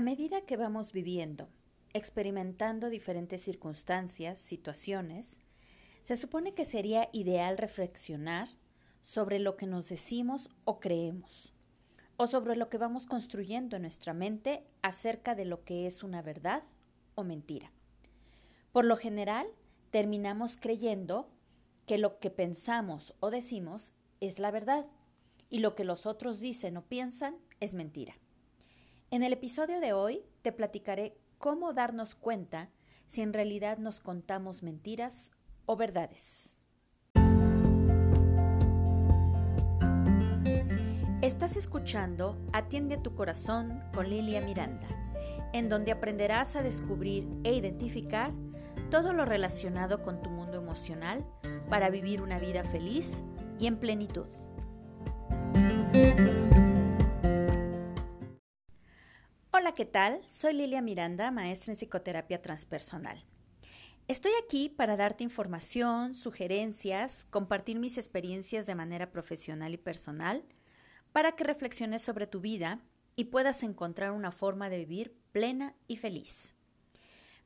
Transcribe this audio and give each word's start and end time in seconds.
A 0.00 0.02
medida 0.02 0.40
que 0.46 0.56
vamos 0.56 0.92
viviendo, 0.92 1.50
experimentando 1.92 2.88
diferentes 2.88 3.42
circunstancias, 3.42 4.38
situaciones, 4.38 5.38
se 6.04 6.16
supone 6.16 6.54
que 6.54 6.64
sería 6.64 7.10
ideal 7.12 7.58
reflexionar 7.58 8.48
sobre 9.02 9.38
lo 9.38 9.58
que 9.58 9.66
nos 9.66 9.90
decimos 9.90 10.48
o 10.64 10.80
creemos, 10.80 11.52
o 12.16 12.26
sobre 12.26 12.56
lo 12.56 12.70
que 12.70 12.78
vamos 12.78 13.04
construyendo 13.04 13.76
en 13.76 13.82
nuestra 13.82 14.14
mente 14.14 14.64
acerca 14.80 15.34
de 15.34 15.44
lo 15.44 15.64
que 15.64 15.86
es 15.86 16.02
una 16.02 16.22
verdad 16.22 16.62
o 17.14 17.22
mentira. 17.22 17.70
Por 18.72 18.86
lo 18.86 18.96
general, 18.96 19.48
terminamos 19.90 20.56
creyendo 20.56 21.28
que 21.84 21.98
lo 21.98 22.20
que 22.20 22.30
pensamos 22.30 23.14
o 23.20 23.30
decimos 23.30 23.92
es 24.20 24.38
la 24.38 24.50
verdad 24.50 24.86
y 25.50 25.58
lo 25.58 25.74
que 25.74 25.84
los 25.84 26.06
otros 26.06 26.40
dicen 26.40 26.78
o 26.78 26.86
piensan 26.86 27.36
es 27.60 27.74
mentira. 27.74 28.14
En 29.12 29.24
el 29.24 29.32
episodio 29.32 29.80
de 29.80 29.92
hoy 29.92 30.22
te 30.40 30.52
platicaré 30.52 31.16
cómo 31.38 31.72
darnos 31.72 32.14
cuenta 32.14 32.70
si 33.06 33.22
en 33.22 33.32
realidad 33.32 33.78
nos 33.78 33.98
contamos 33.98 34.62
mentiras 34.62 35.32
o 35.66 35.76
verdades. 35.76 36.56
Estás 41.22 41.56
escuchando 41.56 42.38
Atiende 42.52 42.98
tu 42.98 43.16
corazón 43.16 43.82
con 43.92 44.08
Lilia 44.08 44.42
Miranda, 44.42 44.86
en 45.52 45.68
donde 45.68 45.90
aprenderás 45.90 46.54
a 46.54 46.62
descubrir 46.62 47.26
e 47.42 47.52
identificar 47.52 48.32
todo 48.92 49.12
lo 49.12 49.24
relacionado 49.24 50.04
con 50.04 50.22
tu 50.22 50.30
mundo 50.30 50.58
emocional 50.58 51.26
para 51.68 51.90
vivir 51.90 52.22
una 52.22 52.38
vida 52.38 52.62
feliz 52.62 53.24
y 53.58 53.66
en 53.66 53.76
plenitud. 53.80 54.28
Hola, 59.70 59.76
¿qué 59.76 59.84
tal? 59.84 60.20
Soy 60.28 60.52
Lilia 60.54 60.82
Miranda, 60.82 61.30
maestra 61.30 61.72
en 61.72 61.76
psicoterapia 61.76 62.42
transpersonal. 62.42 63.24
Estoy 64.08 64.32
aquí 64.44 64.68
para 64.68 64.96
darte 64.96 65.22
información, 65.22 66.14
sugerencias, 66.14 67.24
compartir 67.30 67.78
mis 67.78 67.96
experiencias 67.96 68.66
de 68.66 68.74
manera 68.74 69.12
profesional 69.12 69.72
y 69.72 69.76
personal, 69.76 70.44
para 71.12 71.36
que 71.36 71.44
reflexiones 71.44 72.02
sobre 72.02 72.26
tu 72.26 72.40
vida 72.40 72.80
y 73.14 73.26
puedas 73.26 73.62
encontrar 73.62 74.10
una 74.10 74.32
forma 74.32 74.70
de 74.70 74.78
vivir 74.78 75.14
plena 75.30 75.76
y 75.86 75.98
feliz. 75.98 76.56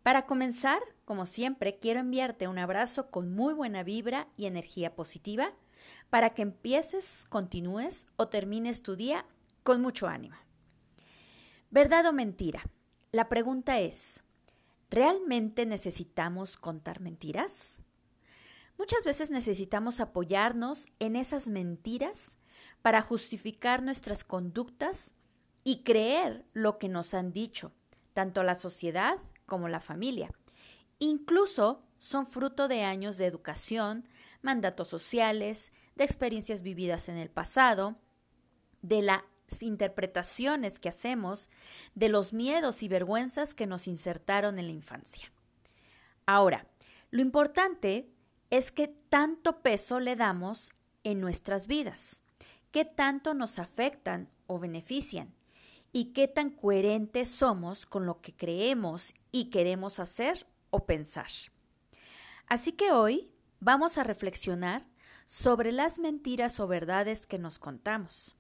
Para 0.03 0.25
comenzar, 0.25 0.81
como 1.05 1.27
siempre, 1.27 1.79
quiero 1.79 2.01
enviarte 2.01 2.49
un 2.49 2.57
abrazo 2.57 3.11
con 3.11 3.35
muy 3.35 3.53
buena 3.53 3.83
vibra 3.83 4.29
y 4.39 4.47
energía 4.47 4.97
positiva 4.97 5.53
para 6.09 6.31
que 6.31 6.41
empieces, 6.41 7.27
continúes 7.29 8.07
o 8.17 8.29
termines 8.29 8.83
tu 8.83 8.97
día 8.97 9.27
con 9.63 9.83
mucho 9.83 10.07
ánimo. 10.07 10.44
¿Verdad 11.75 12.07
o 12.07 12.13
mentira? 12.13 12.63
La 13.11 13.29
pregunta 13.29 13.81
es, 13.81 14.23
¿realmente 14.91 15.67
necesitamos 15.67 16.57
contar 16.57 17.01
mentiras? 17.01 17.81
Muchas 18.79 19.05
veces 19.05 19.33
necesitamos 19.33 19.99
apoyarnos 19.99 20.87
en 21.01 21.17
esas 21.17 21.49
mentiras 21.49 22.31
para 22.81 23.03
justificar 23.03 23.83
nuestras 23.83 24.23
conductas 24.23 25.11
y 25.65 25.83
creer 25.83 26.45
lo 26.53 26.79
que 26.79 26.89
nos 26.89 27.13
han 27.13 27.33
dicho, 27.33 27.73
tanto 28.13 28.45
la 28.45 28.55
sociedad 28.55 29.19
como 29.45 29.67
la 29.67 29.81
familia. 29.81 30.31
Incluso 31.01 31.83
son 31.99 32.29
fruto 32.29 32.69
de 32.69 32.83
años 32.83 33.19
de 33.19 33.27
educación, 33.27 34.07
mandatos 34.43 34.87
sociales, 34.87 35.73
de 35.97 36.05
experiencias 36.05 36.63
vividas 36.63 37.09
en 37.09 37.17
el 37.17 37.31
pasado, 37.31 37.97
de 38.81 39.03
la 39.03 39.25
interpretaciones 39.61 40.79
que 40.79 40.89
hacemos 40.89 41.49
de 41.95 42.09
los 42.09 42.33
miedos 42.33 42.83
y 42.83 42.89
vergüenzas 42.89 43.55
que 43.55 43.67
nos 43.67 43.87
insertaron 43.87 44.59
en 44.59 44.67
la 44.67 44.73
infancia. 44.73 45.31
Ahora, 46.27 46.67
lo 47.11 47.21
importante 47.21 48.11
es 48.51 48.73
qué 48.73 48.89
tanto 48.89 49.63
peso 49.63 50.01
le 50.01 50.17
damos 50.17 50.73
en 51.05 51.21
nuestras 51.21 51.67
vidas, 51.67 52.23
qué 52.71 52.85
tanto 52.85 53.35
nos 53.35 53.59
afectan 53.59 54.31
o 54.47 54.59
benefician 54.59 55.35
y 55.93 56.13
qué 56.13 56.27
tan 56.29 56.51
coherentes 56.51 57.29
somos 57.29 57.87
con 57.87 58.07
lo 58.07 58.21
que 58.21 58.35
creemos 58.35 59.15
y 59.31 59.51
queremos 59.51 60.01
hacer 60.01 60.47
o 60.71 60.87
pensar. 60.87 61.29
Así 62.47 62.73
que 62.73 62.91
hoy 62.91 63.33
vamos 63.61 63.97
a 63.97 64.05
reflexionar 64.05 64.87
sobre 65.27 65.73
las 65.73 65.99
mentiras 65.99 66.59
o 66.61 66.67
verdades 66.67 67.27
que 67.27 67.39
nos 67.39 67.59
contamos 67.59 68.37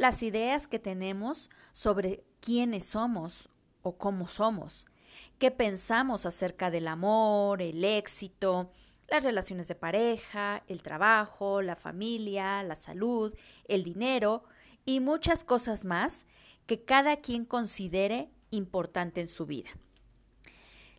las 0.00 0.22
ideas 0.22 0.66
que 0.66 0.78
tenemos 0.78 1.50
sobre 1.74 2.24
quiénes 2.40 2.86
somos 2.86 3.50
o 3.82 3.98
cómo 3.98 4.28
somos, 4.28 4.86
qué 5.38 5.50
pensamos 5.50 6.24
acerca 6.24 6.70
del 6.70 6.88
amor, 6.88 7.60
el 7.60 7.84
éxito, 7.84 8.72
las 9.10 9.24
relaciones 9.24 9.68
de 9.68 9.74
pareja, 9.74 10.64
el 10.68 10.80
trabajo, 10.80 11.60
la 11.60 11.76
familia, 11.76 12.62
la 12.62 12.76
salud, 12.76 13.34
el 13.68 13.84
dinero 13.84 14.42
y 14.86 15.00
muchas 15.00 15.44
cosas 15.44 15.84
más 15.84 16.24
que 16.64 16.82
cada 16.82 17.16
quien 17.16 17.44
considere 17.44 18.30
importante 18.48 19.20
en 19.20 19.28
su 19.28 19.44
vida. 19.44 19.68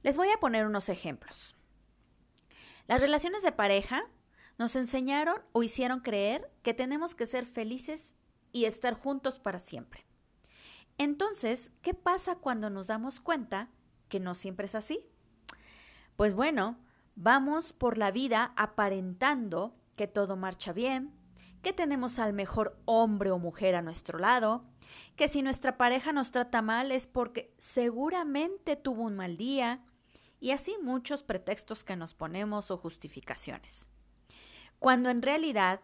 Les 0.03 0.15
voy 0.15 0.29
a 0.29 0.39
poner 0.39 0.67
unos 0.67 0.89
ejemplos. 0.89 1.55
Las 2.85 3.01
relaciones 3.01 3.41
de 3.41 3.51
pareja 3.51 4.03
nos 4.59 4.75
enseñaron 4.75 5.41
o 5.53 5.63
hicieron 5.63 6.01
creer 6.01 6.51
que 6.61 6.75
tenemos 6.75 7.15
que 7.15 7.25
ser 7.25 7.47
felices 7.47 8.13
y 8.51 8.65
estar 8.65 8.93
juntos 8.93 9.39
para 9.39 9.59
siempre. 9.59 10.05
Entonces, 10.97 11.71
¿qué 11.81 11.93
pasa 11.93 12.35
cuando 12.35 12.69
nos 12.69 12.87
damos 12.87 13.19
cuenta 13.19 13.69
que 14.09 14.19
no 14.19 14.35
siempre 14.35 14.65
es 14.65 14.75
así? 14.75 15.05
Pues 16.15 16.33
bueno, 16.33 16.77
vamos 17.15 17.73
por 17.73 17.97
la 17.97 18.11
vida 18.11 18.53
aparentando 18.55 19.75
que 19.95 20.07
todo 20.07 20.35
marcha 20.35 20.73
bien, 20.73 21.13
que 21.61 21.73
tenemos 21.73 22.19
al 22.19 22.33
mejor 22.33 22.79
hombre 22.85 23.31
o 23.31 23.39
mujer 23.39 23.75
a 23.75 23.81
nuestro 23.81 24.19
lado, 24.19 24.65
que 25.15 25.27
si 25.27 25.41
nuestra 25.41 25.77
pareja 25.77 26.11
nos 26.11 26.31
trata 26.31 26.61
mal 26.61 26.91
es 26.91 27.07
porque 27.07 27.53
seguramente 27.57 28.75
tuvo 28.75 29.03
un 29.03 29.15
mal 29.15 29.37
día, 29.37 29.83
y 30.39 30.51
así 30.51 30.75
muchos 30.81 31.21
pretextos 31.21 31.83
que 31.83 31.95
nos 31.95 32.15
ponemos 32.15 32.71
o 32.71 32.77
justificaciones. 32.77 33.87
Cuando 34.79 35.11
en 35.11 35.21
realidad 35.21 35.81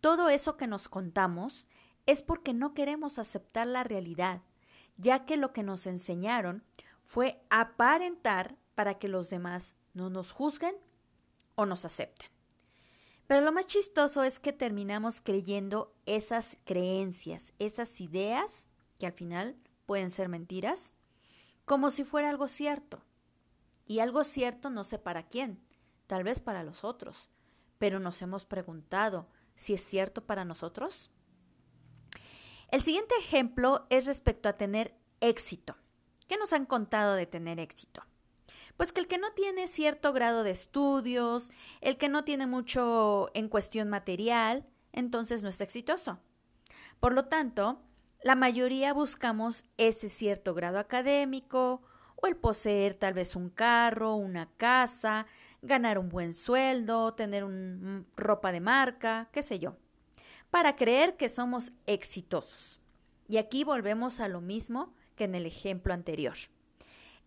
todo 0.00 0.28
eso 0.28 0.58
que 0.58 0.66
nos 0.66 0.90
contamos 0.90 1.66
es 2.06 2.22
porque 2.22 2.52
no 2.52 2.74
queremos 2.74 3.18
aceptar 3.18 3.66
la 3.66 3.84
realidad, 3.84 4.42
ya 4.96 5.24
que 5.24 5.36
lo 5.36 5.52
que 5.52 5.62
nos 5.62 5.86
enseñaron 5.86 6.64
fue 7.02 7.42
aparentar 7.50 8.56
para 8.74 8.98
que 8.98 9.08
los 9.08 9.30
demás 9.30 9.76
no 9.92 10.10
nos 10.10 10.32
juzguen 10.32 10.76
o 11.54 11.66
nos 11.66 11.84
acepten. 11.84 12.28
Pero 13.26 13.40
lo 13.40 13.52
más 13.52 13.66
chistoso 13.66 14.22
es 14.22 14.38
que 14.38 14.52
terminamos 14.52 15.20
creyendo 15.20 15.94
esas 16.04 16.58
creencias, 16.64 17.54
esas 17.58 18.00
ideas, 18.00 18.66
que 18.98 19.06
al 19.06 19.12
final 19.12 19.56
pueden 19.86 20.10
ser 20.10 20.28
mentiras, 20.28 20.92
como 21.64 21.90
si 21.90 22.04
fuera 22.04 22.28
algo 22.28 22.48
cierto. 22.48 23.02
Y 23.86 24.00
algo 24.00 24.24
cierto 24.24 24.70
no 24.70 24.84
sé 24.84 24.98
para 24.98 25.26
quién, 25.26 25.62
tal 26.06 26.24
vez 26.24 26.40
para 26.40 26.62
los 26.62 26.84
otros, 26.84 27.28
pero 27.78 28.00
nos 28.00 28.20
hemos 28.22 28.46
preguntado 28.46 29.28
si 29.54 29.74
es 29.74 29.82
cierto 29.82 30.24
para 30.24 30.44
nosotros. 30.44 31.10
El 32.74 32.82
siguiente 32.82 33.14
ejemplo 33.20 33.86
es 33.88 34.04
respecto 34.04 34.48
a 34.48 34.56
tener 34.56 34.96
éxito. 35.20 35.76
¿Qué 36.26 36.36
nos 36.36 36.52
han 36.52 36.66
contado 36.66 37.14
de 37.14 37.24
tener 37.24 37.60
éxito? 37.60 38.02
Pues 38.76 38.90
que 38.90 39.00
el 39.00 39.06
que 39.06 39.16
no 39.16 39.30
tiene 39.30 39.68
cierto 39.68 40.12
grado 40.12 40.42
de 40.42 40.50
estudios, 40.50 41.52
el 41.82 41.98
que 41.98 42.08
no 42.08 42.24
tiene 42.24 42.48
mucho 42.48 43.30
en 43.32 43.48
cuestión 43.48 43.90
material, 43.90 44.66
entonces 44.90 45.44
no 45.44 45.50
es 45.50 45.60
exitoso. 45.60 46.18
Por 46.98 47.12
lo 47.12 47.26
tanto, 47.26 47.80
la 48.24 48.34
mayoría 48.34 48.92
buscamos 48.92 49.64
ese 49.76 50.08
cierto 50.08 50.52
grado 50.52 50.80
académico 50.80 51.80
o 52.16 52.26
el 52.26 52.34
poseer 52.34 52.96
tal 52.96 53.14
vez 53.14 53.36
un 53.36 53.50
carro, 53.50 54.16
una 54.16 54.50
casa, 54.56 55.26
ganar 55.62 55.96
un 55.96 56.08
buen 56.08 56.32
sueldo, 56.32 57.14
tener 57.14 57.44
un, 57.44 58.04
ropa 58.16 58.50
de 58.50 58.58
marca, 58.58 59.28
qué 59.30 59.44
sé 59.44 59.60
yo 59.60 59.76
para 60.54 60.76
creer 60.76 61.16
que 61.16 61.28
somos 61.28 61.72
exitosos. 61.84 62.80
Y 63.26 63.38
aquí 63.38 63.64
volvemos 63.64 64.20
a 64.20 64.28
lo 64.28 64.40
mismo 64.40 64.94
que 65.16 65.24
en 65.24 65.34
el 65.34 65.46
ejemplo 65.46 65.92
anterior. 65.92 66.36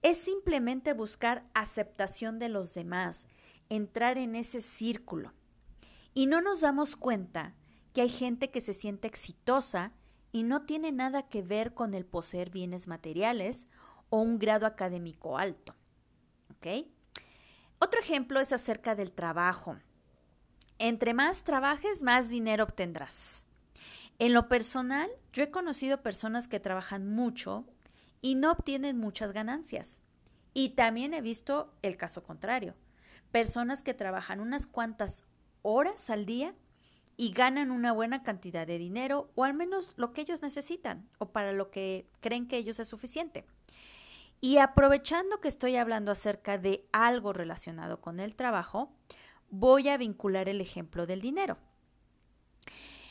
Es 0.01 0.17
simplemente 0.17 0.93
buscar 0.93 1.43
aceptación 1.53 2.39
de 2.39 2.47
los 2.47 2.73
demás, 2.73 3.27
entrar 3.67 4.17
en 4.17 4.33
ese 4.33 4.61
círculo. 4.61 5.33
Y 6.13 6.27
no 6.27 6.39
nos 6.39 6.61
damos 6.61 6.95
cuenta 6.95 7.53
que 7.91 7.99
hay 7.99 8.07
gente 8.07 8.49
que 8.49 8.61
se 8.61 8.73
siente 8.73 9.09
exitosa 9.09 9.91
y 10.31 10.43
no 10.43 10.61
tiene 10.61 10.93
nada 10.93 11.27
que 11.27 11.41
ver 11.41 11.73
con 11.73 11.95
el 11.95 12.05
poseer 12.05 12.49
bienes 12.49 12.87
materiales 12.87 13.67
o 14.09 14.21
un 14.21 14.39
grado 14.39 14.65
académico 14.65 15.37
alto. 15.37 15.75
Otro 17.79 17.99
ejemplo 17.99 18.39
es 18.39 18.53
acerca 18.53 18.95
del 18.95 19.11
trabajo. 19.11 19.77
Entre 20.79 21.13
más 21.13 21.43
trabajes, 21.43 22.03
más 22.03 22.29
dinero 22.29 22.63
obtendrás. 22.63 23.45
En 24.19 24.33
lo 24.33 24.47
personal, 24.47 25.09
yo 25.33 25.43
he 25.43 25.51
conocido 25.51 26.01
personas 26.01 26.47
que 26.47 26.59
trabajan 26.59 27.07
mucho 27.07 27.65
y 28.21 28.35
no 28.35 28.51
obtienen 28.51 28.97
muchas 28.97 29.31
ganancias. 29.31 30.03
Y 30.53 30.69
también 30.69 31.13
he 31.13 31.21
visto 31.21 31.73
el 31.81 31.97
caso 31.97 32.23
contrario. 32.23 32.75
Personas 33.31 33.83
que 33.83 33.93
trabajan 33.93 34.39
unas 34.39 34.65
cuantas 34.65 35.25
horas 35.61 36.09
al 36.09 36.25
día 36.25 36.55
y 37.15 37.31
ganan 37.31 37.71
una 37.71 37.91
buena 37.91 38.23
cantidad 38.23 38.65
de 38.65 38.77
dinero 38.77 39.31
o 39.35 39.43
al 39.43 39.53
menos 39.53 39.93
lo 39.97 40.13
que 40.13 40.21
ellos 40.21 40.41
necesitan 40.41 41.09
o 41.17 41.31
para 41.31 41.51
lo 41.51 41.71
que 41.71 42.07
creen 42.21 42.47
que 42.47 42.57
ellos 42.57 42.79
es 42.79 42.87
suficiente. 42.87 43.45
Y 44.39 44.57
aprovechando 44.57 45.41
que 45.41 45.47
estoy 45.47 45.75
hablando 45.75 46.11
acerca 46.11 46.59
de 46.59 46.87
algo 46.91 47.33
relacionado 47.33 48.01
con 48.01 48.19
el 48.19 48.35
trabajo, 48.35 48.91
voy 49.49 49.89
a 49.89 49.97
vincular 49.97 50.49
el 50.49 50.61
ejemplo 50.61 51.05
del 51.05 51.21
dinero. 51.21 51.57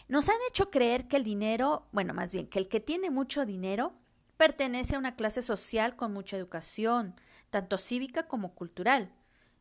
Nos 0.08 0.28
han 0.28 0.36
hecho 0.48 0.70
creer 0.70 1.08
que 1.08 1.16
el 1.16 1.24
dinero, 1.24 1.86
bueno, 1.92 2.14
más 2.14 2.32
bien, 2.32 2.46
que 2.46 2.58
el 2.58 2.68
que 2.68 2.80
tiene 2.80 3.10
mucho 3.10 3.44
dinero 3.44 3.92
pertenece 4.36 4.94
a 4.94 4.98
una 4.98 5.16
clase 5.16 5.42
social 5.42 5.96
con 5.96 6.12
mucha 6.12 6.36
educación, 6.36 7.14
tanto 7.50 7.78
cívica 7.78 8.28
como 8.28 8.54
cultural. 8.54 9.12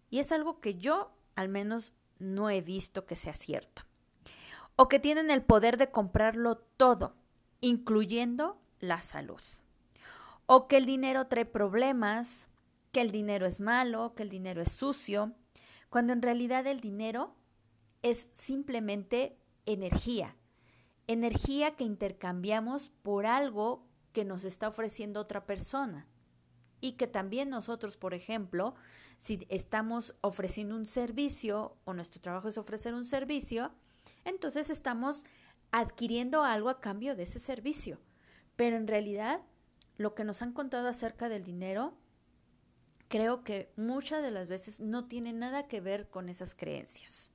Y 0.10 0.19
es 0.19 0.31
algo 0.31 0.60
que 0.60 0.75
yo 0.75 1.12
al 1.36 1.50
menos 1.50 1.94
no 2.19 2.50
he 2.50 2.62
visto 2.62 3.06
que 3.06 3.16
sea 3.16 3.33
cierto. 3.33 3.83
O 4.75 4.88
que 4.88 5.00
tienen 5.00 5.31
el 5.31 5.44
poder 5.44 5.78
de 5.78 5.89
comprarlo 5.89 6.57
todo, 6.57 7.16
incluyendo 7.62 8.60
la 8.80 9.01
salud. 9.01 9.42
O 10.45 10.68
que 10.68 10.78
el 10.78 10.86
dinero 10.86 11.28
trae 11.28 11.45
problemas, 11.45 12.50
que 12.92 13.01
el 13.01 13.12
dinero 13.12 13.45
es 13.45 13.62
malo, 13.62 14.13
que 14.16 14.24
el 14.24 14.30
dinero 14.30 14.62
es 14.62 14.71
sucio, 14.71 15.33
cuando 15.95 16.12
en 16.12 16.21
realidad 16.21 16.68
el 16.68 16.81
dinero 16.81 17.33
es 18.01 18.30
simplemente 18.33 19.39
energía, 19.65 20.36
energía 21.07 21.77
que 21.77 21.86
intercambiamos 21.86 22.89
por 23.01 23.25
algo 23.25 23.88
que 24.12 24.25
nos 24.25 24.44
está 24.44 24.68
ofreciendo 24.68 25.21
otra 25.21 25.45
persona 25.45 26.06
y 26.81 26.97
que 26.97 27.07
también 27.07 27.50
nosotros, 27.50 27.95
por 27.95 28.13
ejemplo, 28.13 28.75
si 29.18 29.47
estamos 29.47 30.15
ofreciendo 30.19 30.75
un 30.75 30.86
servicio 30.86 31.77
o 31.86 31.94
nuestro 31.94 32.19
trabajo 32.19 32.50
es 32.50 32.57
ofrecer 32.57 32.94
un 32.94 33.06
servicio, 33.06 33.71
entonces 34.25 34.69
estamos 34.69 35.24
adquiriendo 35.71 36.44
algo 36.44 36.68
a 36.68 36.81
cambio 36.81 37.15
de 37.15 37.24
ese 37.24 37.39
servicio. 37.39 38.01
Pero 38.57 38.75
en 38.75 38.88
realidad, 38.88 39.44
lo 39.95 40.13
que 40.13 40.25
nos 40.25 40.42
han 40.42 40.51
contado 40.51 40.89
acerca 40.89 41.30
del 41.30 41.45
dinero, 41.45 41.97
creo 43.16 43.46
que 43.46 43.72
muchas 43.78 44.22
de 44.22 44.30
las 44.30 44.50
veces 44.50 44.82
no 44.82 45.06
tiene 45.06 45.32
nada 45.32 45.70
que 45.70 45.80
ver 45.80 46.10
con 46.10 46.28
esas 46.28 46.54
creencias. 46.54 47.32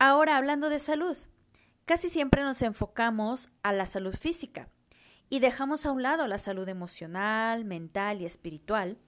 Ahora, 0.00 0.36
hablando 0.36 0.68
de 0.68 0.80
salud, 0.80 1.16
casi 1.84 2.10
siempre 2.10 2.42
nos 2.42 2.60
enfocamos 2.60 3.50
a 3.62 3.72
la 3.72 3.86
salud 3.86 4.16
física 4.16 4.68
y 5.30 5.38
dejamos 5.38 5.86
a 5.86 5.92
un 5.92 6.02
lado 6.02 6.26
la 6.26 6.38
salud 6.38 6.68
emocional, 6.68 7.64
mental 7.64 8.20
y 8.20 8.24
espiritual, 8.24 8.98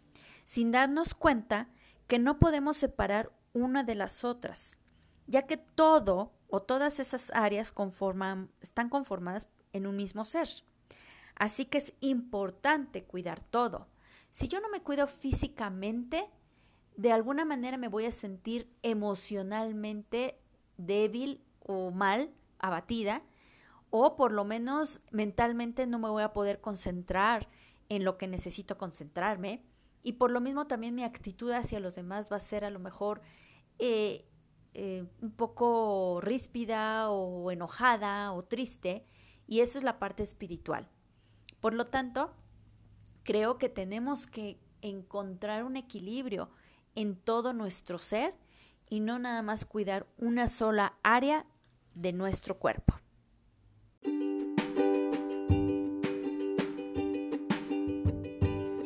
sin 0.44 0.70
darnos 0.70 1.14
cuenta 1.14 1.68
que 2.06 2.20
no 2.20 2.38
podemos 2.38 2.76
separar 2.76 3.32
una 3.52 3.82
de 3.82 3.96
las 3.96 4.22
otras, 4.22 4.78
ya 5.26 5.48
que 5.48 5.56
todo 5.56 6.32
o 6.46 6.62
todas 6.62 7.00
esas 7.00 7.32
áreas 7.34 7.72
conforman, 7.72 8.52
están 8.60 8.88
conformadas 8.88 9.48
en 9.72 9.88
un 9.88 9.96
mismo 9.96 10.24
ser. 10.24 10.48
Así 11.34 11.64
que 11.64 11.78
es 11.78 11.92
importante 11.98 13.02
cuidar 13.02 13.40
todo. 13.40 13.88
Si 14.36 14.48
yo 14.48 14.60
no 14.60 14.68
me 14.68 14.82
cuido 14.82 15.06
físicamente, 15.06 16.28
de 16.94 17.10
alguna 17.10 17.46
manera 17.46 17.78
me 17.78 17.88
voy 17.88 18.04
a 18.04 18.10
sentir 18.10 18.70
emocionalmente 18.82 20.38
débil 20.76 21.42
o 21.60 21.90
mal, 21.90 22.34
abatida, 22.58 23.22
o 23.88 24.14
por 24.14 24.32
lo 24.32 24.44
menos 24.44 25.00
mentalmente 25.10 25.86
no 25.86 25.98
me 25.98 26.10
voy 26.10 26.22
a 26.22 26.34
poder 26.34 26.60
concentrar 26.60 27.48
en 27.88 28.04
lo 28.04 28.18
que 28.18 28.28
necesito 28.28 28.76
concentrarme 28.76 29.62
y 30.02 30.12
por 30.12 30.30
lo 30.30 30.42
mismo 30.42 30.66
también 30.66 30.94
mi 30.94 31.02
actitud 31.02 31.50
hacia 31.52 31.80
los 31.80 31.94
demás 31.94 32.30
va 32.30 32.36
a 32.36 32.40
ser 32.40 32.66
a 32.66 32.70
lo 32.70 32.78
mejor 32.78 33.22
eh, 33.78 34.26
eh, 34.74 35.06
un 35.22 35.30
poco 35.30 36.20
ríspida 36.20 37.08
o 37.08 37.50
enojada 37.50 38.34
o 38.34 38.44
triste 38.44 39.06
y 39.46 39.60
eso 39.60 39.78
es 39.78 39.84
la 39.84 39.98
parte 39.98 40.22
espiritual. 40.22 40.90
Por 41.62 41.72
lo 41.72 41.86
tanto, 41.86 42.34
creo 43.26 43.58
que 43.58 43.68
tenemos 43.68 44.26
que 44.26 44.58
encontrar 44.80 45.64
un 45.64 45.76
equilibrio 45.76 46.48
en 46.94 47.16
todo 47.16 47.52
nuestro 47.52 47.98
ser 47.98 48.34
y 48.88 49.00
no 49.00 49.18
nada 49.18 49.42
más 49.42 49.64
cuidar 49.64 50.06
una 50.16 50.46
sola 50.46 50.96
área 51.02 51.44
de 51.94 52.12
nuestro 52.12 52.58
cuerpo. 52.58 52.94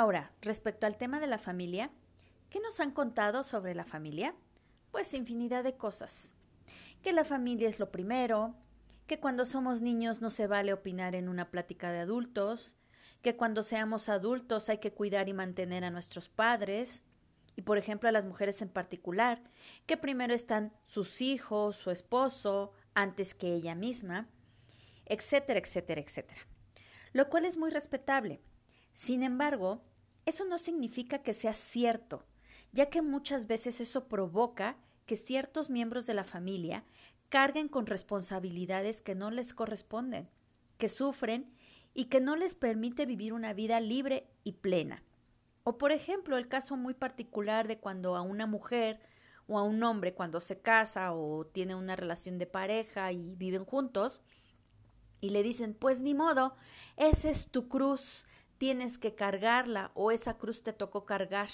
Ahora, 0.00 0.32
respecto 0.40 0.86
al 0.86 0.96
tema 0.96 1.20
de 1.20 1.26
la 1.26 1.36
familia, 1.36 1.90
¿qué 2.48 2.58
nos 2.58 2.80
han 2.80 2.90
contado 2.90 3.42
sobre 3.42 3.74
la 3.74 3.84
familia? 3.84 4.34
Pues 4.92 5.12
infinidad 5.12 5.62
de 5.62 5.76
cosas. 5.76 6.32
Que 7.02 7.12
la 7.12 7.22
familia 7.22 7.68
es 7.68 7.78
lo 7.78 7.90
primero, 7.90 8.54
que 9.06 9.20
cuando 9.20 9.44
somos 9.44 9.82
niños 9.82 10.22
no 10.22 10.30
se 10.30 10.46
vale 10.46 10.72
opinar 10.72 11.14
en 11.14 11.28
una 11.28 11.50
plática 11.50 11.92
de 11.92 11.98
adultos, 11.98 12.76
que 13.20 13.36
cuando 13.36 13.62
seamos 13.62 14.08
adultos 14.08 14.70
hay 14.70 14.78
que 14.78 14.94
cuidar 14.94 15.28
y 15.28 15.34
mantener 15.34 15.84
a 15.84 15.90
nuestros 15.90 16.30
padres, 16.30 17.02
y 17.54 17.60
por 17.60 17.76
ejemplo 17.76 18.08
a 18.08 18.12
las 18.12 18.24
mujeres 18.24 18.62
en 18.62 18.70
particular, 18.70 19.42
que 19.84 19.98
primero 19.98 20.32
están 20.32 20.72
sus 20.86 21.20
hijos, 21.20 21.76
su 21.76 21.90
esposo, 21.90 22.72
antes 22.94 23.34
que 23.34 23.52
ella 23.52 23.74
misma, 23.74 24.30
etcétera, 25.04 25.60
etcétera, 25.60 26.00
etcétera. 26.00 26.40
Lo 27.12 27.28
cual 27.28 27.44
es 27.44 27.58
muy 27.58 27.68
respetable. 27.68 28.40
Sin 28.94 29.22
embargo, 29.22 29.82
eso 30.30 30.44
no 30.44 30.58
significa 30.58 31.18
que 31.22 31.34
sea 31.34 31.52
cierto, 31.52 32.24
ya 32.72 32.88
que 32.88 33.02
muchas 33.02 33.46
veces 33.46 33.80
eso 33.80 34.08
provoca 34.08 34.76
que 35.06 35.16
ciertos 35.16 35.70
miembros 35.70 36.06
de 36.06 36.14
la 36.14 36.24
familia 36.24 36.84
carguen 37.28 37.68
con 37.68 37.86
responsabilidades 37.86 39.02
que 39.02 39.14
no 39.14 39.30
les 39.30 39.54
corresponden, 39.54 40.28
que 40.78 40.88
sufren 40.88 41.52
y 41.94 42.06
que 42.06 42.20
no 42.20 42.36
les 42.36 42.54
permite 42.54 43.06
vivir 43.06 43.32
una 43.32 43.52
vida 43.52 43.80
libre 43.80 44.28
y 44.44 44.52
plena. 44.52 45.02
O 45.64 45.78
por 45.78 45.92
ejemplo, 45.92 46.36
el 46.36 46.48
caso 46.48 46.76
muy 46.76 46.94
particular 46.94 47.68
de 47.68 47.78
cuando 47.78 48.16
a 48.16 48.22
una 48.22 48.46
mujer 48.46 49.00
o 49.46 49.58
a 49.58 49.62
un 49.62 49.82
hombre 49.82 50.14
cuando 50.14 50.40
se 50.40 50.60
casa 50.60 51.12
o 51.12 51.44
tiene 51.44 51.74
una 51.74 51.96
relación 51.96 52.38
de 52.38 52.46
pareja 52.46 53.12
y 53.12 53.34
viven 53.34 53.64
juntos 53.64 54.22
y 55.20 55.30
le 55.30 55.42
dicen, 55.42 55.74
pues 55.74 56.00
ni 56.00 56.14
modo, 56.14 56.54
esa 56.96 57.30
es 57.30 57.48
tu 57.48 57.68
cruz, 57.68 58.26
tienes 58.60 58.98
que 58.98 59.14
cargarla 59.14 59.90
o 59.94 60.10
esa 60.10 60.36
cruz 60.36 60.62
te 60.62 60.74
tocó 60.74 61.06
cargar. 61.06 61.48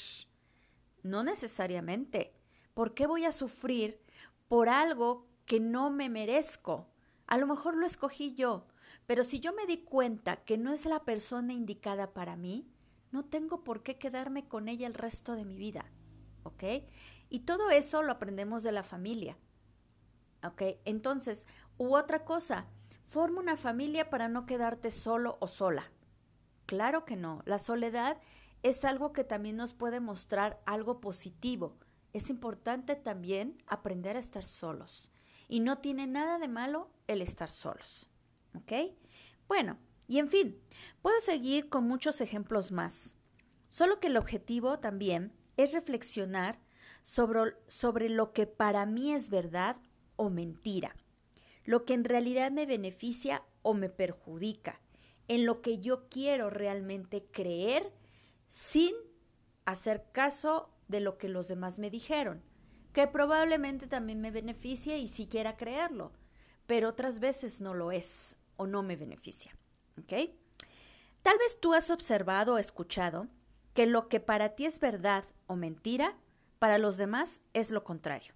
No 1.05 1.23
necesariamente. 1.23 2.35
¿Por 2.75 2.95
qué 2.95 3.07
voy 3.07 3.25
a 3.25 3.31
sufrir 3.31 4.03
por 4.49 4.69
algo 4.69 5.29
que 5.45 5.61
no 5.61 5.89
me 5.91 6.09
merezco? 6.09 6.89
A 7.29 7.39
lo 7.39 7.47
mejor 7.47 7.77
lo 7.77 7.87
escogí 7.87 8.35
yo, 8.35 8.67
pero 9.07 9.23
si 9.23 9.39
yo 9.39 9.53
me 9.53 9.67
di 9.67 9.85
cuenta 9.85 10.39
que 10.39 10.59
no 10.59 10.73
es 10.73 10.85
la 10.85 11.05
persona 11.05 11.53
indicada 11.53 12.13
para 12.13 12.35
mí, 12.35 12.69
no 13.13 13.25
tengo 13.25 13.63
por 13.63 13.85
qué 13.85 13.99
quedarme 13.99 14.49
con 14.49 14.67
ella 14.69 14.89
el 14.89 14.95
resto 14.95 15.37
de 15.37 15.45
mi 15.45 15.57
vida. 15.57 15.85
¿Ok? 16.43 16.65
Y 17.31 17.41
todo 17.41 17.71
eso 17.71 18.03
lo 18.03 18.11
aprendemos 18.11 18.65
de 18.65 18.73
la 18.73 18.83
familia. 18.83 19.39
¿Ok? 20.43 20.61
Entonces, 20.85 21.47
u 21.79 21.95
otra 21.95 22.25
cosa, 22.25 22.67
forma 23.05 23.41
una 23.41 23.57
familia 23.57 24.11
para 24.11 24.27
no 24.27 24.45
quedarte 24.45 24.91
solo 24.91 25.37
o 25.39 25.47
sola. 25.47 25.93
Claro 26.67 27.05
que 27.05 27.17
no. 27.17 27.43
La 27.47 27.59
soledad 27.59 28.19
es 28.63 28.85
algo 28.85 29.13
que 29.13 29.25
también 29.25 29.57
nos 29.57 29.73
puede 29.73 30.01
mostrar 30.01 30.61
algo 30.67 31.01
positivo. 31.01 31.79
Es 32.13 32.29
importante 32.31 32.97
también 32.97 33.63
aprender 33.67 34.17
a 34.17 34.21
estar 34.21 34.45
solos. 34.45 35.13
Y 35.49 35.61
no 35.61 35.79
tiene 35.79 36.09
nada 36.09 36.39
de 36.39 36.49
malo 36.49 36.91
el 37.07 37.23
estar 37.23 37.51
solos. 37.51 38.09
¿Ok? 38.55 38.73
Bueno, 39.47 39.79
y 40.09 40.19
en 40.19 40.29
fin, 40.29 40.61
puedo 41.03 41.21
seguir 41.21 41.69
con 41.69 41.87
muchos 41.87 42.21
ejemplos 42.21 42.73
más. 42.73 43.15
Solo 43.69 44.01
que 44.01 44.09
el 44.09 44.17
objetivo 44.17 44.81
también 44.81 45.33
es 45.57 45.73
reflexionar 45.73 46.59
sobre, 47.03 47.55
sobre 47.69 48.09
lo 48.09 48.33
que 48.33 48.47
para 48.47 48.87
mí 48.87 49.13
es 49.13 49.31
verdad 49.31 49.77
o 50.17 50.31
mentira, 50.31 50.97
lo 51.65 51.85
que 51.85 51.95
en 51.95 52.05
realidad 52.05 52.51
me 52.51 52.67
beneficia 52.67 53.45
o 53.63 53.75
me 53.75 53.89
perjudica 53.89 54.81
en 55.29 55.47
lo 55.47 55.63
que 55.63 55.79
yo 55.79 56.09
quiero 56.09 56.51
realmente 56.51 57.25
creer 57.31 57.93
sin 58.49 58.95
hacer 59.65 60.07
caso 60.13 60.71
de 60.89 61.01
lo 61.01 61.19
que 61.19 61.29
los 61.29 61.49
demás 61.49 61.79
me 61.79 61.91
dijeron, 61.91 62.43
que 62.93 63.07
probablemente 63.07 63.87
también 63.87 64.21
me 64.21 64.31
beneficie 64.31 64.99
y 64.99 65.09
si 65.09 65.27
quiera 65.27 65.57
creerlo, 65.57 66.13
pero 66.67 66.89
otras 66.89 67.21
veces 67.21 67.61
no 67.61 67.75
lo 67.75 67.93
es 67.93 68.37
o 68.57 68.67
no 68.67 68.83
me 68.83 68.97
beneficia. 68.97 69.57
Tal 71.23 71.39
vez 71.39 71.59
tú 71.61 71.75
has 71.75 71.91
observado 71.91 72.55
o 72.55 72.59
escuchado 72.59 73.27
que 73.75 73.87
lo 73.87 74.09
que 74.09 74.21
para 74.21 74.55
ti 74.55 74.65
es 74.65 74.81
verdad 74.81 75.25
o 75.47 75.57
mentira, 75.57 76.17
para 76.59 76.79
los 76.79 76.97
demás 76.97 77.43
es 77.53 77.71
lo 77.71 77.85
contrario. 77.85 78.33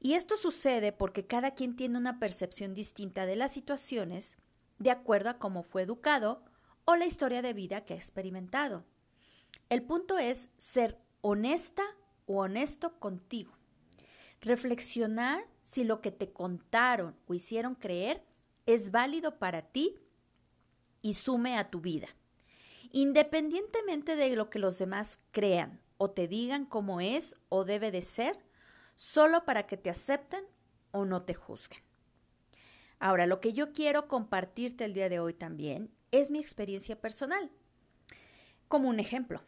Y 0.00 0.14
esto 0.14 0.36
sucede 0.36 0.92
porque 0.92 1.26
cada 1.26 1.54
quien 1.54 1.76
tiene 1.76 1.98
una 1.98 2.18
percepción 2.18 2.74
distinta 2.74 3.26
de 3.26 3.36
las 3.36 3.52
situaciones 3.52 4.36
de 4.84 4.90
acuerdo 4.90 5.30
a 5.30 5.38
cómo 5.38 5.62
fue 5.62 5.82
educado 5.82 6.44
o 6.84 6.94
la 6.94 7.06
historia 7.06 7.40
de 7.40 7.54
vida 7.54 7.86
que 7.86 7.94
ha 7.94 7.96
experimentado. 7.96 8.84
El 9.70 9.82
punto 9.82 10.18
es 10.18 10.50
ser 10.58 11.00
honesta 11.22 11.82
o 12.26 12.42
honesto 12.42 13.00
contigo. 13.00 13.56
Reflexionar 14.42 15.42
si 15.62 15.84
lo 15.84 16.02
que 16.02 16.10
te 16.10 16.34
contaron 16.34 17.16
o 17.26 17.32
hicieron 17.32 17.74
creer 17.74 18.26
es 18.66 18.90
válido 18.90 19.38
para 19.38 19.62
ti 19.62 19.96
y 21.00 21.14
sume 21.14 21.56
a 21.56 21.70
tu 21.70 21.80
vida. 21.80 22.08
Independientemente 22.90 24.16
de 24.16 24.36
lo 24.36 24.50
que 24.50 24.58
los 24.58 24.78
demás 24.78 25.18
crean 25.30 25.80
o 25.96 26.10
te 26.10 26.28
digan 26.28 26.66
cómo 26.66 27.00
es 27.00 27.36
o 27.48 27.64
debe 27.64 27.90
de 27.90 28.02
ser, 28.02 28.38
solo 28.94 29.46
para 29.46 29.66
que 29.66 29.78
te 29.78 29.88
acepten 29.88 30.44
o 30.90 31.06
no 31.06 31.22
te 31.22 31.32
juzguen. 31.32 31.80
Ahora, 33.04 33.26
lo 33.26 33.38
que 33.38 33.52
yo 33.52 33.74
quiero 33.74 34.08
compartirte 34.08 34.86
el 34.86 34.94
día 34.94 35.10
de 35.10 35.20
hoy 35.20 35.34
también 35.34 35.90
es 36.10 36.30
mi 36.30 36.38
experiencia 36.38 36.98
personal. 36.98 37.50
Como 38.66 38.88
un 38.88 38.98
ejemplo, 38.98 39.42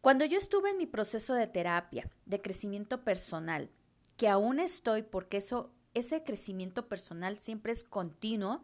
cuando 0.00 0.24
yo 0.24 0.38
estuve 0.38 0.70
en 0.70 0.78
mi 0.78 0.86
proceso 0.86 1.34
de 1.34 1.48
terapia, 1.48 2.08
de 2.24 2.40
crecimiento 2.40 3.02
personal, 3.02 3.68
que 4.16 4.28
aún 4.28 4.60
estoy 4.60 5.02
porque 5.02 5.38
eso, 5.38 5.72
ese 5.94 6.22
crecimiento 6.22 6.86
personal 6.86 7.36
siempre 7.38 7.72
es 7.72 7.82
continuo 7.82 8.62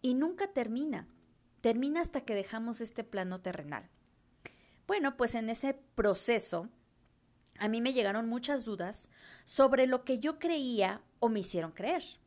y 0.00 0.14
nunca 0.14 0.46
termina. 0.46 1.06
Termina 1.60 2.00
hasta 2.00 2.22
que 2.22 2.34
dejamos 2.34 2.80
este 2.80 3.04
plano 3.04 3.42
terrenal. 3.42 3.90
Bueno, 4.86 5.18
pues 5.18 5.34
en 5.34 5.50
ese 5.50 5.74
proceso 5.74 6.70
a 7.58 7.68
mí 7.68 7.82
me 7.82 7.92
llegaron 7.92 8.26
muchas 8.26 8.64
dudas 8.64 9.10
sobre 9.44 9.86
lo 9.86 10.06
que 10.06 10.18
yo 10.18 10.38
creía 10.38 11.02
o 11.18 11.28
me 11.28 11.40
hicieron 11.40 11.72
creer. 11.72 12.19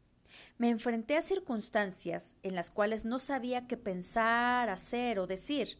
Me 0.57 0.69
enfrenté 0.69 1.17
a 1.17 1.21
circunstancias 1.21 2.35
en 2.43 2.55
las 2.55 2.71
cuales 2.71 3.05
no 3.05 3.19
sabía 3.19 3.67
qué 3.67 3.77
pensar, 3.77 4.69
hacer 4.69 5.19
o 5.19 5.27
decir. 5.27 5.79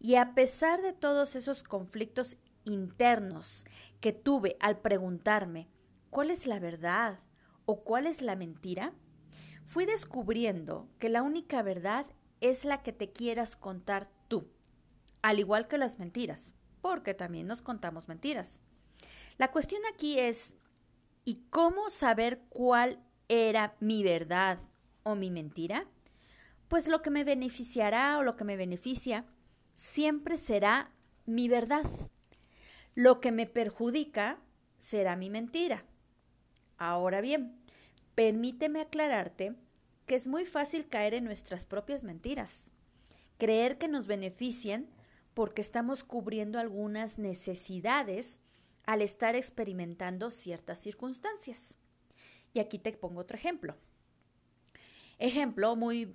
Y 0.00 0.16
a 0.16 0.34
pesar 0.34 0.82
de 0.82 0.92
todos 0.92 1.36
esos 1.36 1.62
conflictos 1.62 2.36
internos 2.64 3.64
que 4.00 4.12
tuve 4.12 4.56
al 4.60 4.78
preguntarme 4.78 5.68
cuál 6.10 6.30
es 6.30 6.46
la 6.46 6.58
verdad 6.58 7.20
o 7.64 7.82
cuál 7.84 8.06
es 8.06 8.22
la 8.22 8.36
mentira, 8.36 8.92
fui 9.64 9.86
descubriendo 9.86 10.88
que 10.98 11.08
la 11.08 11.22
única 11.22 11.62
verdad 11.62 12.06
es 12.40 12.64
la 12.64 12.82
que 12.82 12.92
te 12.92 13.12
quieras 13.12 13.56
contar 13.56 14.10
tú, 14.28 14.48
al 15.22 15.38
igual 15.38 15.68
que 15.68 15.78
las 15.78 15.98
mentiras, 15.98 16.52
porque 16.80 17.14
también 17.14 17.46
nos 17.46 17.62
contamos 17.62 18.08
mentiras. 18.08 18.60
La 19.38 19.50
cuestión 19.50 19.80
aquí 19.92 20.18
es, 20.18 20.54
¿y 21.24 21.36
cómo 21.50 21.88
saber 21.90 22.42
cuál 22.48 22.98
era 23.32 23.74
mi 23.80 24.02
verdad 24.02 24.58
o 25.04 25.14
mi 25.14 25.30
mentira? 25.30 25.86
Pues 26.68 26.86
lo 26.86 27.00
que 27.00 27.08
me 27.08 27.24
beneficiará 27.24 28.18
o 28.18 28.22
lo 28.22 28.36
que 28.36 28.44
me 28.44 28.58
beneficia 28.58 29.24
siempre 29.72 30.36
será 30.36 30.90
mi 31.24 31.48
verdad. 31.48 31.86
Lo 32.94 33.20
que 33.20 33.32
me 33.32 33.46
perjudica 33.46 34.38
será 34.76 35.16
mi 35.16 35.30
mentira. 35.30 35.82
Ahora 36.76 37.22
bien, 37.22 37.56
permíteme 38.14 38.82
aclararte 38.82 39.54
que 40.04 40.14
es 40.14 40.26
muy 40.26 40.44
fácil 40.44 40.86
caer 40.90 41.14
en 41.14 41.24
nuestras 41.24 41.64
propias 41.64 42.04
mentiras, 42.04 42.70
creer 43.38 43.78
que 43.78 43.88
nos 43.88 44.06
beneficien 44.06 44.90
porque 45.32 45.62
estamos 45.62 46.04
cubriendo 46.04 46.58
algunas 46.58 47.18
necesidades 47.18 48.40
al 48.84 49.00
estar 49.00 49.36
experimentando 49.36 50.30
ciertas 50.30 50.80
circunstancias. 50.80 51.78
Y 52.52 52.60
aquí 52.60 52.78
te 52.78 52.92
pongo 52.92 53.20
otro 53.20 53.36
ejemplo. 53.36 53.76
Ejemplo 55.18 55.76
muy, 55.76 56.14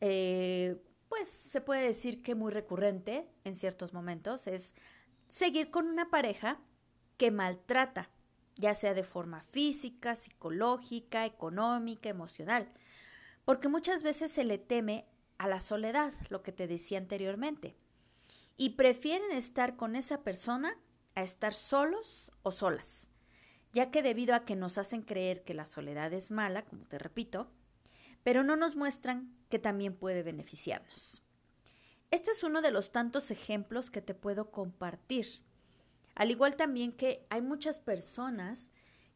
eh, 0.00 0.80
pues 1.08 1.28
se 1.28 1.60
puede 1.60 1.86
decir 1.86 2.22
que 2.22 2.34
muy 2.34 2.52
recurrente 2.52 3.28
en 3.44 3.56
ciertos 3.56 3.92
momentos 3.92 4.46
es 4.46 4.74
seguir 5.28 5.70
con 5.70 5.86
una 5.86 6.10
pareja 6.10 6.60
que 7.16 7.30
maltrata, 7.30 8.10
ya 8.56 8.74
sea 8.74 8.94
de 8.94 9.04
forma 9.04 9.42
física, 9.42 10.16
psicológica, 10.16 11.26
económica, 11.26 12.08
emocional, 12.08 12.70
porque 13.44 13.68
muchas 13.68 14.02
veces 14.02 14.30
se 14.30 14.44
le 14.44 14.58
teme 14.58 15.06
a 15.38 15.48
la 15.48 15.60
soledad, 15.60 16.12
lo 16.28 16.42
que 16.42 16.52
te 16.52 16.66
decía 16.66 16.98
anteriormente, 16.98 17.76
y 18.56 18.70
prefieren 18.70 19.32
estar 19.32 19.76
con 19.76 19.96
esa 19.96 20.22
persona 20.22 20.76
a 21.14 21.22
estar 21.22 21.54
solos 21.54 22.32
o 22.42 22.50
solas, 22.50 23.07
ya 23.72 23.90
que 23.90 24.02
debido 24.02 24.34
a 24.34 24.44
que 24.44 24.56
nos 24.56 24.78
hacen 24.78 25.02
creer 25.02 25.44
que 25.44 25.54
la 25.54 25.66
soledad 25.66 26.12
es 26.12 26.30
mala, 26.30 26.64
como 26.64 26.84
te 26.86 26.98
repito, 26.98 27.50
pero 28.22 28.44
no 28.44 28.56
nos 28.56 28.76
muestran 28.76 29.34
que 29.48 29.58
también 29.58 29.94
puede 29.94 30.22
beneficiarnos. 30.22 31.22
Este 32.10 32.30
es 32.30 32.42
uno 32.42 32.62
de 32.62 32.70
los 32.70 32.90
tantos 32.90 33.30
ejemplos 33.30 33.90
que 33.90 34.00
te 34.00 34.14
puedo 34.14 34.50
compartir. 34.50 35.42
Al 36.14 36.30
igual 36.30 36.56
también 36.56 36.92
que 36.92 37.26
hay 37.28 37.42
muchas 37.42 37.78
personas 37.78 38.70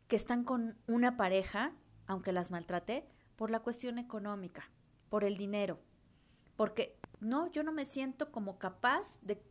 que 0.09 0.17
están 0.17 0.45
con 0.45 0.79
una 0.87 1.17
pareja, 1.17 1.73
aunque 2.07 2.33
las 2.33 2.51
maltrate, 2.51 3.09
por 3.37 3.51
la 3.51 3.61
cuestión 3.61 3.99
económica, 3.99 4.71
por 5.09 5.25
el 5.25 5.37
dinero. 5.37 5.81
Porque 6.57 6.99
no, 7.21 7.51
yo 7.51 7.63
no 7.63 7.73
me 7.73 7.87
siento 7.87 8.31
como 8.31 8.59
capaz 8.59 9.19
de 9.23 9.43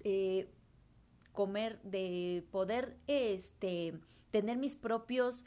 eh, 0.00 0.50
comer, 1.32 1.80
de 1.82 2.44
poder 2.50 2.96
este, 3.06 3.98
tener 4.30 4.56
mis 4.56 4.76
propios 4.76 5.44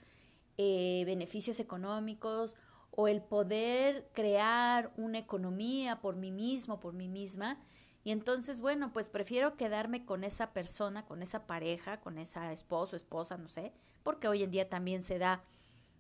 eh, 0.58 1.04
beneficios 1.06 1.60
económicos 1.60 2.56
o 2.92 3.08
el 3.08 3.22
poder 3.22 4.10
crear 4.14 4.92
una 4.98 5.20
economía 5.20 6.02
por 6.02 6.16
mí 6.16 6.32
mismo, 6.32 6.80
por 6.80 6.94
mí 6.94 7.08
misma. 7.08 7.58
Y 8.04 8.12
entonces, 8.12 8.60
bueno, 8.60 8.92
pues 8.94 9.10
prefiero 9.10 9.56
quedarme 9.56 10.06
con 10.06 10.24
esa 10.24 10.54
persona, 10.54 11.06
con 11.06 11.22
esa 11.22 11.46
pareja, 11.46 12.02
con 12.02 12.18
esa 12.18 12.52
esposo, 12.52 12.96
esposa, 12.96 13.38
no 13.38 13.48
sé, 13.48 13.74
porque 14.04 14.28
hoy 14.28 14.44
en 14.44 14.52
día 14.52 14.70
también 14.70 15.04
se 15.04 15.20
da 15.20 15.44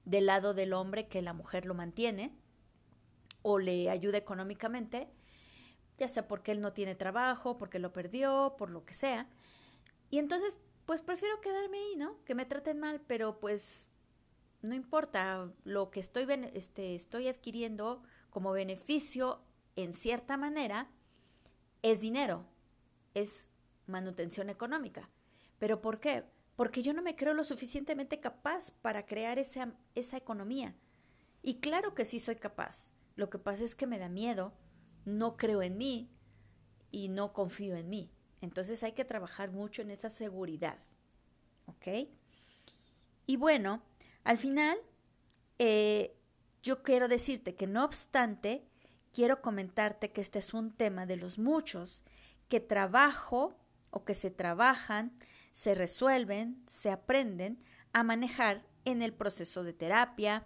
del 0.06 0.26
lado 0.26 0.54
del 0.54 0.74
hombre 0.74 1.08
que 1.08 1.22
la 1.22 1.34
mujer 1.34 1.66
lo 1.66 1.76
mantiene 1.76 2.34
o 3.44 3.60
le 3.60 3.90
ayuda 3.90 4.18
económicamente, 4.18 5.08
ya 5.98 6.08
sea 6.08 6.28
porque 6.28 6.52
él 6.52 6.62
no 6.62 6.74
tiene 6.74 6.96
trabajo, 6.96 7.58
porque 7.58 7.80
lo 7.80 7.94
perdió, 7.94 8.56
por 8.58 8.70
lo 8.70 8.84
que 8.84 8.94
sea. 8.94 9.28
Y 10.12 10.20
entonces, 10.20 10.60
pues 10.86 11.02
prefiero 11.02 11.42
quedarme 11.42 11.78
ahí, 11.78 11.96
¿no? 11.96 12.24
Que 12.26 12.36
me 12.36 12.46
traten 12.46 12.80
mal, 12.80 13.02
pero 13.08 13.40
pues 13.40 13.90
no 14.62 14.76
importa, 14.76 15.52
lo 15.64 15.90
que 15.90 16.00
estoy, 16.00 16.28
este, 16.54 16.94
estoy 16.94 17.28
adquiriendo 17.28 18.04
como 18.30 18.52
beneficio 18.52 19.42
en 19.76 19.94
cierta 19.94 20.38
manera 20.38 20.90
es 21.82 22.02
dinero, 22.02 22.46
es 23.14 23.50
manutención 23.88 24.50
económica. 24.50 25.10
¿Pero 25.58 25.82
por 25.82 26.00
qué? 26.00 26.26
Porque 26.56 26.84
yo 26.84 26.94
no 26.94 27.02
me 27.02 27.16
creo 27.16 27.34
lo 27.34 27.44
suficientemente 27.44 28.20
capaz 28.20 28.72
para 28.72 29.06
crear 29.06 29.40
esa, 29.40 29.74
esa 29.96 30.18
economía. 30.18 30.76
Y 31.42 31.60
claro 31.60 31.96
que 31.96 32.06
sí 32.06 32.20
soy 32.20 32.36
capaz. 32.36 32.92
Lo 33.16 33.30
que 33.30 33.40
pasa 33.40 33.64
es 33.64 33.76
que 33.76 33.88
me 33.88 33.98
da 33.98 34.10
miedo, 34.10 34.54
no 35.06 35.38
creo 35.38 35.62
en 35.62 35.78
mí 35.78 36.12
y 36.92 37.10
no 37.10 37.34
confío 37.34 37.76
en 37.76 37.90
mí. 37.90 38.12
Entonces 38.42 38.84
hay 38.84 38.94
que 38.94 39.06
trabajar 39.06 39.52
mucho 39.52 39.82
en 39.82 39.92
esa 39.92 40.10
seguridad. 40.10 40.78
¿Ok? 41.68 42.10
Y 43.28 43.38
bueno, 43.38 43.82
al 44.24 44.38
final, 44.38 44.78
eh, 45.60 46.16
yo 46.62 46.84
quiero 46.84 47.08
decirte 47.08 47.56
que 47.56 47.68
no 47.68 47.86
obstante, 47.86 48.66
quiero 49.14 49.42
comentarte 49.42 50.12
que 50.12 50.22
este 50.22 50.40
es 50.40 50.54
un 50.54 50.72
tema 50.72 51.06
de 51.06 51.18
los 51.18 51.38
muchos 51.38 52.04
que 52.50 52.60
trabajo 52.60 53.56
o 53.92 54.04
que 54.04 54.14
se 54.14 54.32
trabajan, 54.32 55.12
se 55.52 55.76
resuelven, 55.76 56.62
se 56.66 56.92
aprenden 56.92 57.64
a 57.94 58.04
manejar 58.04 58.66
en 58.86 59.02
el 59.02 59.14
proceso 59.14 59.64
de 59.64 59.74
terapia 59.74 60.46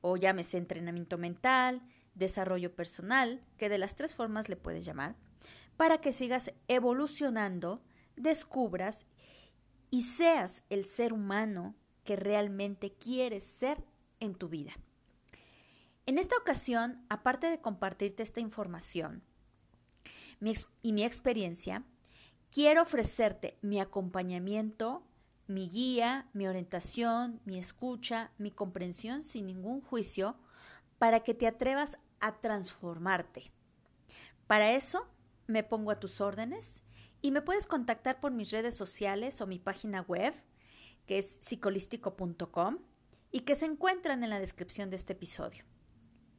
o 0.00 0.16
llámese 0.16 0.56
entrenamiento 0.56 1.18
mental, 1.18 1.82
desarrollo 2.14 2.74
personal, 2.74 3.40
que 3.56 3.68
de 3.68 3.78
las 3.78 3.94
tres 3.96 4.14
formas 4.14 4.48
le 4.48 4.56
puedes 4.56 4.84
llamar, 4.84 5.16
para 5.78 5.98
que 5.98 6.12
sigas 6.12 6.52
evolucionando, 6.66 7.80
descubras 8.16 9.06
y 9.90 10.02
seas 10.02 10.64
el 10.70 10.84
ser 10.84 11.12
humano 11.12 11.76
que 12.02 12.16
realmente 12.16 12.92
quieres 12.92 13.44
ser 13.44 13.84
en 14.18 14.34
tu 14.34 14.48
vida. 14.48 14.72
En 16.04 16.18
esta 16.18 16.36
ocasión, 16.36 17.06
aparte 17.08 17.46
de 17.46 17.60
compartirte 17.60 18.24
esta 18.24 18.40
información 18.40 19.22
y 20.82 20.92
mi 20.92 21.04
experiencia, 21.04 21.84
quiero 22.50 22.82
ofrecerte 22.82 23.56
mi 23.62 23.78
acompañamiento, 23.78 25.04
mi 25.46 25.68
guía, 25.68 26.28
mi 26.32 26.48
orientación, 26.48 27.40
mi 27.44 27.56
escucha, 27.56 28.32
mi 28.36 28.50
comprensión 28.50 29.22
sin 29.22 29.46
ningún 29.46 29.80
juicio 29.80 30.34
para 30.98 31.20
que 31.20 31.34
te 31.34 31.46
atrevas 31.46 31.98
a 32.18 32.40
transformarte. 32.40 33.52
Para 34.48 34.72
eso 34.72 35.06
me 35.48 35.64
pongo 35.64 35.90
a 35.90 35.98
tus 35.98 36.20
órdenes 36.20 36.84
y 37.20 37.32
me 37.32 37.42
puedes 37.42 37.66
contactar 37.66 38.20
por 38.20 38.30
mis 38.30 38.50
redes 38.50 38.76
sociales 38.76 39.40
o 39.40 39.46
mi 39.46 39.58
página 39.58 40.02
web, 40.02 40.34
que 41.06 41.18
es 41.18 41.38
psicolístico.com 41.40 42.78
y 43.32 43.40
que 43.40 43.56
se 43.56 43.66
encuentran 43.66 44.22
en 44.22 44.30
la 44.30 44.38
descripción 44.38 44.90
de 44.90 44.96
este 44.96 45.14
episodio. 45.14 45.64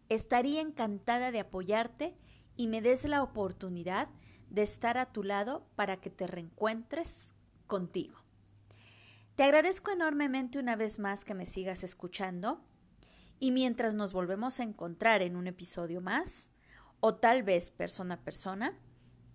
Estaría 0.08 0.62
encantada 0.62 1.32
de 1.32 1.40
apoyarte 1.40 2.16
y 2.56 2.68
me 2.68 2.82
des 2.82 3.04
la 3.06 3.24
oportunidad 3.24 4.08
de 4.50 4.64
estar 4.64 4.98
a 4.98 5.12
tu 5.12 5.24
lado 5.24 5.68
para 5.76 5.98
que 5.98 6.10
te 6.10 6.28
reencuentres 6.28 7.36
contigo. 7.68 8.18
Te 9.36 9.44
agradezco 9.44 9.92
enormemente 9.92 10.60
una 10.60 10.76
vez 10.76 11.00
más 11.00 11.26
que 11.26 11.34
me 11.34 11.46
sigas 11.46 11.84
escuchando 11.84 12.62
y 13.40 13.52
mientras 13.52 13.94
nos 13.94 14.12
volvemos 14.12 14.60
a 14.60 14.64
encontrar 14.64 15.22
en 15.22 15.36
un 15.36 15.48
episodio 15.48 16.02
más, 16.02 16.52
o 17.00 17.16
tal 17.16 17.44
vez 17.44 17.72
persona 17.72 18.16
a 18.16 18.22
persona, 18.22 18.78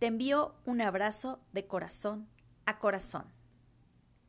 te 0.05 0.09
envío 0.09 0.55
un 0.67 0.83
abrazo 0.83 1.41
de 1.55 1.67
corazón 1.67 2.29
a 2.67 2.79
corazón. 2.79 3.25